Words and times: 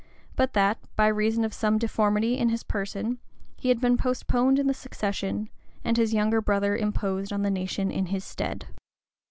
but 0.35 0.53
that, 0.53 0.79
by 0.95 1.05
reason 1.05 1.45
of 1.45 1.53
some 1.53 1.77
deformity 1.77 2.35
in 2.35 2.49
his 2.49 2.63
person, 2.63 3.19
he 3.55 3.69
had 3.69 3.79
been 3.79 3.97
postponed 3.97 4.57
in 4.57 4.65
the 4.65 4.73
succession, 4.73 5.47
and 5.83 5.95
his 5.97 6.11
younger 6.11 6.41
brother 6.41 6.75
imposed 6.75 7.31
on 7.31 7.43
the 7.43 7.51
nation 7.51 7.91
in 7.91 8.07
his 8.07 8.23
stead. 8.25 8.65